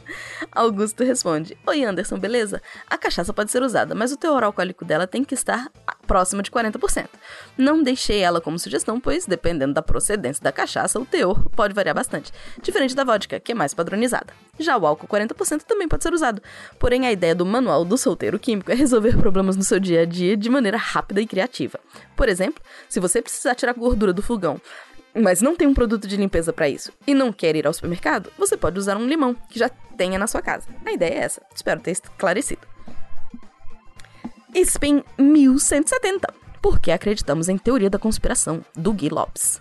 [0.53, 2.61] Augusto responde: Oi Anderson, beleza?
[2.87, 5.71] A cachaça pode ser usada, mas o teor alcoólico dela tem que estar
[6.05, 7.09] próximo de 40%.
[7.57, 11.95] Não deixei ela como sugestão, pois dependendo da procedência da cachaça, o teor pode variar
[11.95, 14.33] bastante, diferente da vodka, que é mais padronizada.
[14.59, 16.43] Já o álcool 40% também pode ser usado.
[16.79, 20.05] Porém, a ideia do manual do solteiro químico é resolver problemas no seu dia a
[20.05, 21.79] dia de maneira rápida e criativa.
[22.17, 24.61] Por exemplo, se você precisar tirar gordura do fogão,
[25.15, 28.31] mas não tem um produto de limpeza para isso e não quer ir ao supermercado,
[28.37, 30.67] você pode usar um limão que já tenha na sua casa.
[30.85, 31.43] A ideia é essa.
[31.55, 32.74] Espero ter esclarecido.
[34.55, 36.33] Spin 1170.
[36.63, 39.61] Porque acreditamos em teoria da conspiração, do Gui Lopes.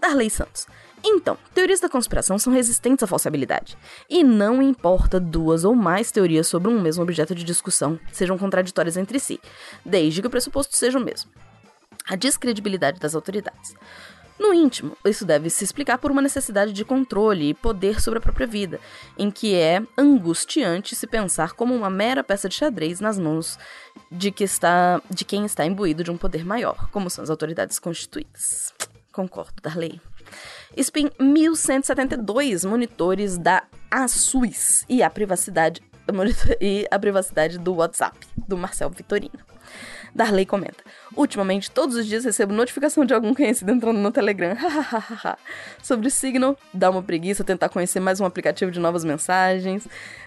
[0.00, 0.66] Darley Santos.
[1.04, 3.78] Então, teorias da conspiração são resistentes à falsibilidade.
[4.10, 8.96] E não importa duas ou mais teorias sobre um mesmo objeto de discussão sejam contraditórias
[8.96, 9.40] entre si,
[9.84, 11.30] desde que o pressuposto seja o mesmo.
[12.08, 13.74] A descredibilidade das autoridades.
[14.38, 18.22] No íntimo, isso deve se explicar por uma necessidade de controle e poder sobre a
[18.22, 18.80] própria vida,
[19.16, 23.58] em que é angustiante se pensar como uma mera peça de xadrez nas mãos
[24.10, 27.78] de, que está, de quem está imbuído de um poder maior, como são as autoridades
[27.78, 28.72] constituídas.
[29.12, 30.00] Concordo, Darley.
[30.76, 35.82] SPIN 1172 monitores da ASUS e a privacidade
[36.60, 39.51] e a privacidade do WhatsApp, do Marcel Vitorino.
[40.14, 40.84] Darley comenta:
[41.16, 44.56] Ultimamente, todos os dias recebo notificação de algum conhecido entrando no Telegram.
[45.82, 49.86] Sobre o Signal, dá uma preguiça tentar conhecer mais um aplicativo de novas mensagens.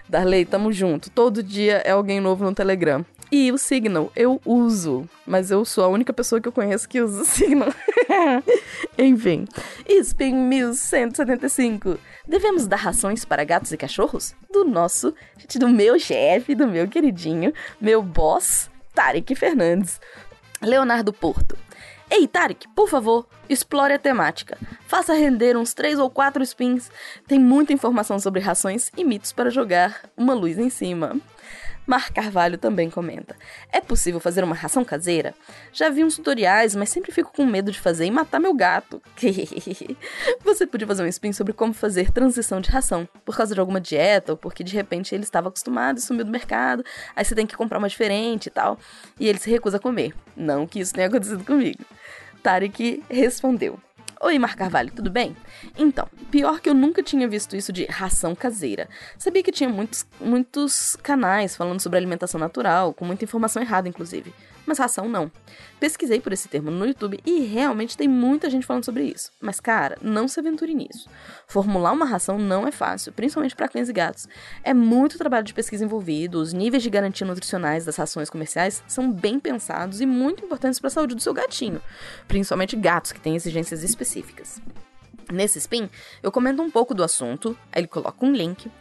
[0.10, 1.10] Darley, tamo junto.
[1.10, 3.06] Todo dia é alguém novo no Telegram.
[3.32, 7.02] E o Signal eu uso, mas eu sou a única pessoa que eu conheço que
[7.02, 7.74] usa o Signal.
[8.98, 9.46] Enfim.
[9.88, 12.00] Spin 1175.
[12.28, 14.36] Devemos dar rações para gatos e cachorros?
[14.52, 15.14] Do nosso,
[15.56, 20.00] do meu chefe, do meu queridinho, meu boss, Tarek Fernandes.
[20.62, 21.58] Leonardo Porto.
[22.10, 24.58] Ei, Tarek, por favor, explore a temática.
[24.88, 26.90] Faça render uns três ou quatro spins.
[27.28, 31.20] Tem muita informação sobre rações e mitos para jogar uma luz em cima.
[31.86, 33.36] Mar Carvalho também comenta:
[33.72, 35.34] É possível fazer uma ração caseira?
[35.72, 39.02] Já vi uns tutoriais, mas sempre fico com medo de fazer e matar meu gato.
[40.44, 43.80] Você podia fazer um spin sobre como fazer transição de ração, por causa de alguma
[43.80, 46.84] dieta ou porque de repente ele estava acostumado e sumiu do mercado,
[47.16, 48.78] aí você tem que comprar uma diferente e tal,
[49.20, 50.14] e ele se recusa a comer.
[50.36, 51.84] Não que isso tenha acontecido comigo.
[52.42, 53.80] Tarek respondeu:
[54.26, 55.38] Oi, Mar Carvalho, tudo bem?
[55.78, 58.90] Então, pior que eu nunca tinha visto isso de ração caseira.
[59.20, 64.34] Sabia que tinha muitos, muitos canais falando sobre alimentação natural, com muita informação errada, inclusive.
[64.66, 65.32] Mas ração não.
[65.80, 69.32] Pesquisei por esse termo no YouTube e realmente tem muita gente falando sobre isso.
[69.40, 71.08] Mas, cara, não se aventure nisso.
[71.48, 74.28] Formular uma ração não é fácil, principalmente para cães e gatos.
[74.64, 79.12] É muito trabalho de pesquisa envolvido, os níveis de garantia nutricionais das rações comerciais são
[79.12, 81.82] bem pensados e muito importantes para a saúde do seu gatinho,
[82.28, 84.62] principalmente gatos que têm exigências específicas.
[85.32, 85.90] Nesse spin,
[86.22, 88.72] eu comento um pouco do assunto, aí ele coloca um link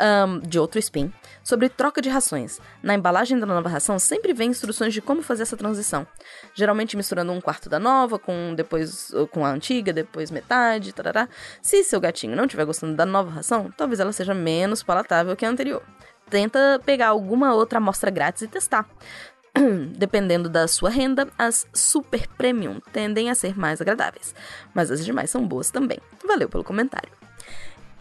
[0.00, 2.60] um, de outro spin sobre troca de rações.
[2.82, 6.06] Na embalagem da nova ração sempre vem instruções de como fazer essa transição.
[6.54, 11.28] Geralmente misturando um quarto da nova com depois com a antiga, depois metade, tarará.
[11.60, 15.44] Se seu gatinho não estiver gostando da nova ração, talvez ela seja menos palatável que
[15.44, 15.82] a anterior.
[16.30, 18.86] Tenta pegar alguma outra amostra grátis e testar.
[19.96, 24.34] Dependendo da sua renda, as super premium tendem a ser mais agradáveis,
[24.74, 25.98] mas as demais são boas também.
[26.26, 27.10] Valeu pelo comentário.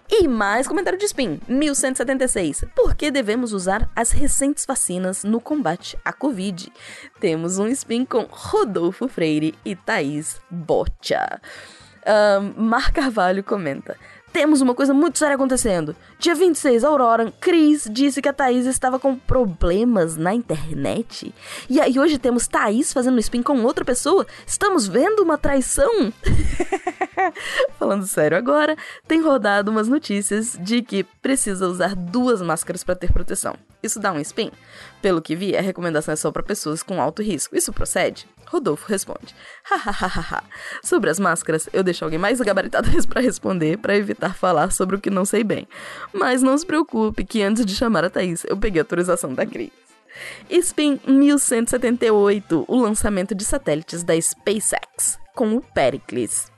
[0.10, 2.64] E mais comentário de spin, 1176.
[2.74, 6.72] Por que devemos usar as recentes vacinas no combate à Covid?
[7.20, 11.42] Temos um spin com Rodolfo Freire e Thaís Boccia.
[12.08, 13.98] Um, Mar Carvalho comenta
[14.38, 15.96] temos uma coisa muito séria acontecendo.
[16.20, 21.34] Dia 26, Aurora, Cris disse que a Thaís estava com problemas na internet.
[21.68, 24.28] E aí hoje temos Thaís fazendo spin com outra pessoa?
[24.46, 26.14] Estamos vendo uma traição?
[27.80, 33.12] Falando sério agora, tem rodado umas notícias de que precisa usar duas máscaras para ter
[33.12, 33.56] proteção.
[33.82, 34.52] Isso dá um spin?
[35.02, 37.56] Pelo que vi, a recomendação é só para pessoas com alto risco.
[37.56, 38.28] Isso procede?
[38.48, 40.44] Rodolfo responde: Hahaha.
[40.84, 45.02] sobre as máscaras, eu deixo alguém mais gabaritado para responder para evitar falar sobre o
[45.02, 45.68] que não sei bem.
[46.14, 49.46] Mas não se preocupe que antes de chamar a Thaís, eu peguei a autorização da
[49.46, 49.72] Cris.
[50.50, 56.57] Spin 1178, o lançamento de satélites da SpaceX, com o Pericles.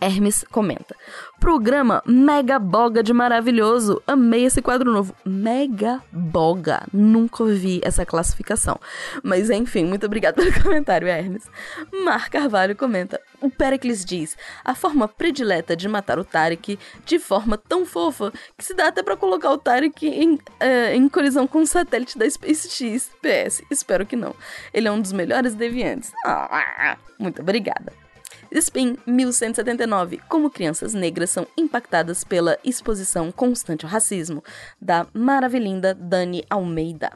[0.00, 0.94] Hermes comenta:
[1.40, 4.02] Programa Mega Boga de maravilhoso.
[4.06, 5.14] Amei esse quadro novo.
[5.24, 6.82] Mega Boga.
[6.92, 8.78] Nunca ouvi essa classificação.
[9.22, 11.44] Mas enfim, muito obrigada pelo comentário, Hermes.
[12.04, 17.56] Mar Carvalho comenta: O Pericles diz: a forma predileta de matar o Tarek de forma
[17.56, 21.60] tão fofa que se dá até para colocar o Tarek em, é, em colisão com
[21.60, 23.10] o satélite da SpaceX.
[23.20, 24.34] PS, espero que não.
[24.72, 26.12] Ele é um dos melhores deviantes.
[26.24, 27.92] Ah, muito obrigada.
[28.52, 30.20] Spin 1179.
[30.28, 34.42] Como crianças negras são impactadas pela exposição constante ao racismo,
[34.80, 37.12] da maravilhinda Dani Almeida.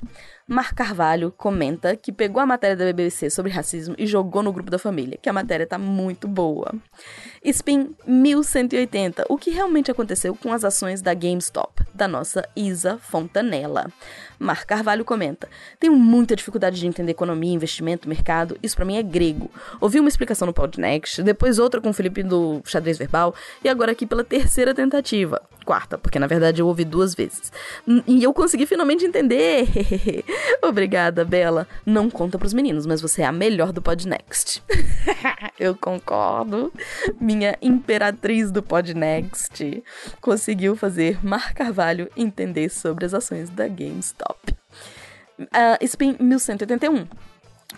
[0.47, 4.71] Mar Carvalho comenta que pegou a matéria da BBC sobre racismo e jogou no grupo
[4.71, 6.75] da família, que a matéria tá muito boa.
[7.45, 9.25] Spin 1180.
[9.29, 13.87] O que realmente aconteceu com as ações da GameStop, da nossa Isa Fontanella.
[14.37, 18.59] Mar Carvalho comenta: Tenho muita dificuldade de entender economia, investimento, mercado.
[18.61, 19.49] Isso para mim é grego.
[19.81, 23.93] Ouvi uma explicação no Podnext, depois outra com o Felipe do Xadrez Verbal e agora
[23.93, 25.41] aqui pela terceira tentativa.
[25.65, 27.53] Quarta, porque na verdade eu ouvi duas vezes.
[28.09, 29.65] E eu consegui finalmente entender.
[30.61, 31.69] Obrigada, Bela.
[31.87, 34.61] Não conta pros meninos, mas você é a melhor do Podnext.
[35.61, 36.73] eu concordo.
[37.21, 39.85] Minha imperatriz do Podnext
[40.21, 44.57] conseguiu fazer Mar Carvalho entender sobre as ações da GameStop.
[45.38, 47.07] Uh, Spin 1181.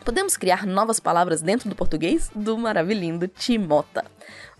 [0.05, 2.31] Podemos criar novas palavras dentro do português?
[2.35, 4.05] Do maravilhindo Timota.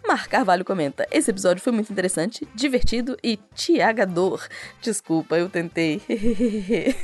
[0.07, 4.47] Mar Carvalho comenta: Esse episódio foi muito interessante, divertido e tiagador.
[4.81, 6.01] Desculpa, eu tentei.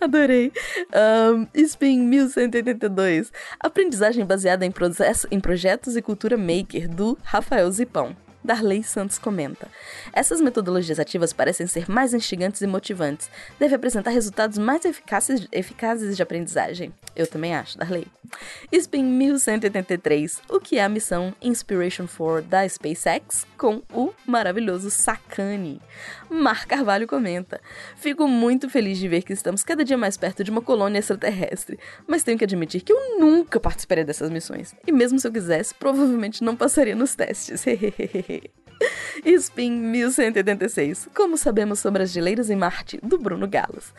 [0.00, 0.52] Adorei.
[0.94, 3.32] Um, Spin 1182.
[3.60, 8.16] Aprendizagem baseada em, processo, em projetos e cultura maker, do Rafael Zipão.
[8.48, 9.68] Darley Santos comenta:
[10.10, 13.28] Essas metodologias ativas parecem ser mais instigantes e motivantes.
[13.58, 16.90] Deve apresentar resultados mais eficazes, eficazes de aprendizagem.
[17.14, 18.06] Eu também acho, Darley.
[18.72, 25.80] Spin 1183, o que é a missão Inspiration 4 da SpaceX com o maravilhoso Sakane.
[26.30, 27.60] Mar Carvalho comenta:
[27.96, 31.78] Fico muito feliz de ver que estamos cada dia mais perto de uma colônia extraterrestre,
[32.06, 34.74] mas tenho que admitir que eu nunca participaria dessas missões.
[34.86, 37.64] E mesmo se eu quisesse, provavelmente não passaria nos testes.
[39.24, 41.08] Spin 1186.
[41.14, 43.92] Como sabemos sobre as geleiras em Marte, do Bruno Galas.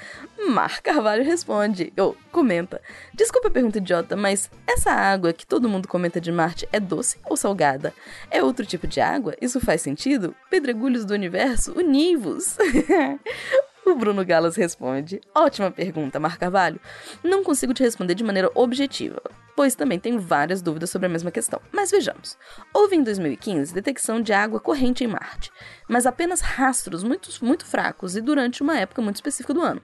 [0.48, 2.82] Mar Carvalho responde, ou comenta:
[3.14, 7.18] Desculpa a pergunta idiota, mas essa água que todo mundo comenta de Marte é doce
[7.26, 7.94] ou salgada?
[8.32, 9.36] É outro tipo de água?
[9.42, 10.36] Isso faz sentido?
[10.50, 12.58] Pedregulhos do universo, univos!
[13.90, 16.80] O Bruno Galas responde: Ótima pergunta, Mar Carvalho.
[17.24, 19.20] Não consigo te responder de maneira objetiva,
[19.56, 21.60] pois também tenho várias dúvidas sobre a mesma questão.
[21.72, 22.38] Mas vejamos.
[22.72, 25.52] Houve em 2015 detecção de água corrente em Marte,
[25.88, 29.82] mas apenas rastros muito, muito fracos e durante uma época muito específica do ano.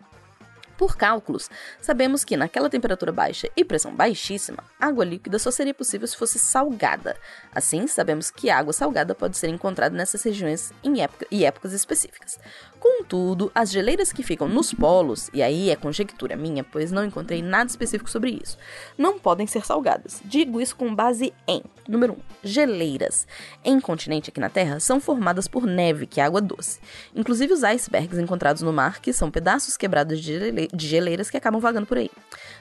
[0.78, 1.50] Por cálculos,
[1.82, 6.38] sabemos que naquela temperatura baixa e pressão baixíssima, água líquida só seria possível se fosse
[6.38, 7.16] salgada.
[7.54, 12.38] Assim, sabemos que água salgada pode ser encontrada nessas regiões em época, e épocas específicas.
[12.86, 17.42] Contudo, as geleiras que ficam nos polos, e aí é conjectura minha, pois não encontrei
[17.42, 18.60] nada específico sobre isso,
[18.96, 20.22] não podem ser salgadas.
[20.24, 22.16] Digo isso com base em: número 1.
[22.16, 23.28] Um, geleiras.
[23.64, 26.80] Em continente aqui na Terra, são formadas por neve, que é água doce.
[27.16, 31.88] Inclusive os icebergs encontrados no mar, que são pedaços quebrados de geleiras que acabam vagando
[31.88, 32.12] por aí.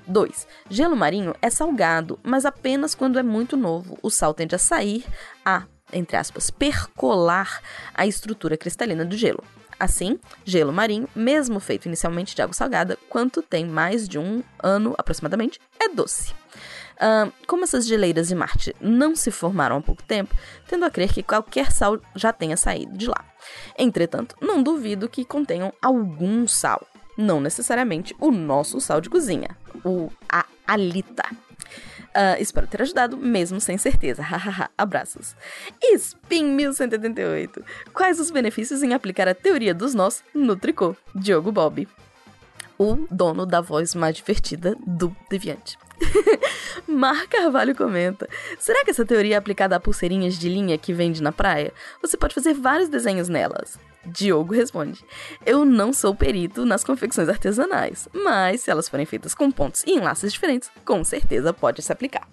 [0.06, 0.48] 2.
[0.70, 3.98] Gelo marinho é salgado, mas apenas quando é muito novo.
[4.02, 5.04] O sal tende a sair
[5.44, 7.60] a, entre aspas, percolar
[7.92, 9.44] a estrutura cristalina do gelo.
[9.78, 14.94] Assim, gelo marinho, mesmo feito inicialmente de água salgada, quanto tem mais de um ano
[14.96, 16.32] aproximadamente, é doce.
[16.94, 20.34] Uh, como essas geleiras de Marte não se formaram há pouco tempo,
[20.68, 23.24] tendo a crer que qualquer sal já tenha saído de lá.
[23.76, 30.08] Entretanto, não duvido que contenham algum sal, não necessariamente o nosso sal de cozinha, o
[30.28, 31.24] a alita.
[32.16, 34.22] Uh, espero ter ajudado, mesmo sem certeza.
[34.22, 35.34] Hahaha, abraços.
[35.82, 37.64] Spin 1188.
[37.92, 40.96] Quais os benefícios em aplicar a teoria dos nós no tricô?
[41.12, 41.88] Diogo Bob.
[42.78, 45.76] O dono da voz mais divertida do Deviante.
[46.86, 51.22] Mar Carvalho comenta: Será que essa teoria é aplicada a pulseirinhas de linha que vende
[51.22, 51.72] na praia?
[52.00, 53.78] Você pode fazer vários desenhos nelas.
[54.06, 55.04] Diogo responde:
[55.44, 59.92] Eu não sou perito nas confecções artesanais, mas se elas forem feitas com pontos e
[59.92, 62.28] enlaces diferentes, com certeza pode se aplicar.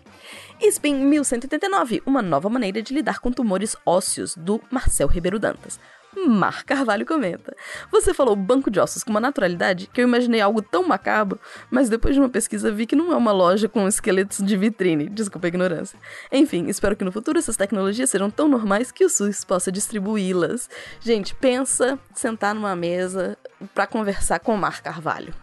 [0.62, 5.80] Spin 1189, uma nova maneira de lidar com tumores ósseos, do Marcel Ribeiro Dantas.
[6.28, 7.56] Mar Carvalho comenta.
[7.92, 11.40] Você falou banco de ossos com uma naturalidade que eu imaginei algo tão macabro,
[11.70, 15.08] mas depois de uma pesquisa vi que não é uma loja com esqueletos de vitrine.
[15.10, 15.98] Desculpa a ignorância.
[16.32, 20.70] Enfim, espero que no futuro essas tecnologias sejam tão normais que o SUS possa distribuí-las.
[21.00, 23.38] Gente, pensa sentar numa mesa
[23.74, 25.34] para conversar com o Mar Carvalho.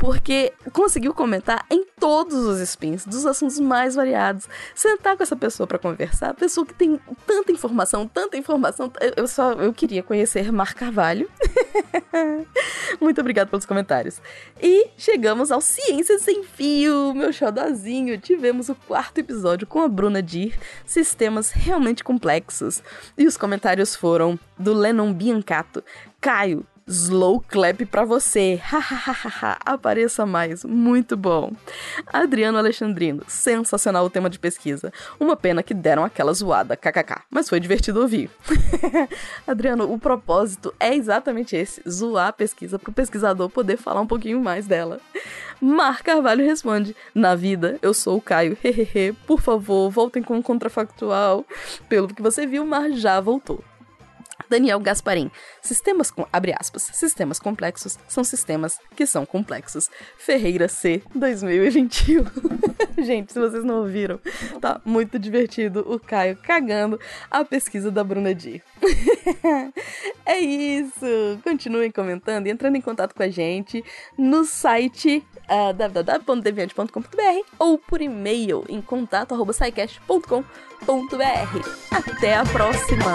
[0.00, 4.48] Porque conseguiu comentar em todos os spins, dos assuntos mais variados.
[4.74, 8.90] Sentar com essa pessoa para conversar, pessoa que tem tanta informação, tanta informação.
[9.14, 11.28] Eu só eu queria conhecer Mar Carvalho.
[12.98, 14.22] Muito obrigado pelos comentários.
[14.58, 18.18] E chegamos ao Ciências Sem Fio, meu xodozinho.
[18.18, 22.82] Tivemos o quarto episódio com a Bruna Dir, sistemas realmente complexos.
[23.18, 25.84] E os comentários foram do Lennon Biancato,
[26.18, 28.60] Caio, Slow clap pra você.
[29.64, 30.64] Apareça mais.
[30.64, 31.52] Muito bom.
[32.12, 33.22] Adriano Alexandrino.
[33.28, 34.92] Sensacional o tema de pesquisa.
[35.18, 36.76] Uma pena que deram aquela zoada.
[36.76, 37.22] KKK.
[37.30, 38.28] Mas foi divertido ouvir.
[39.46, 44.40] Adriano, o propósito é exatamente esse: zoar a pesquisa pro pesquisador poder falar um pouquinho
[44.40, 45.00] mais dela.
[45.60, 48.58] Mar Carvalho responde: Na vida, eu sou o Caio.
[48.64, 49.12] Hehehe.
[49.28, 51.46] Por favor, voltem com um contrafactual.
[51.88, 53.62] Pelo que você viu, Mar já voltou.
[54.50, 55.30] Daniel Gasparim.
[55.62, 59.88] Sistemas com abre aspas, sistemas complexos são sistemas que são complexos.
[60.18, 62.24] Ferreira C 2021.
[62.98, 64.20] Gente, se vocês não ouviram,
[64.60, 68.62] tá muito divertido o Caio cagando a pesquisa da Bruna Di.
[70.26, 71.38] é isso.
[71.42, 73.84] Continuem comentando e entrando em contato com a gente
[74.18, 80.44] no site uh, www.deviante.com.br ou por e-mail em contato@saicast.com.br.
[81.90, 83.14] Até a próxima.